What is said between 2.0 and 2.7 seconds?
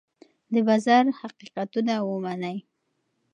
ومنئ.